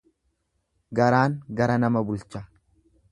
Garaan 0.99 1.37
gara 1.59 1.77
nama 1.85 2.05
bulcha. 2.09 2.43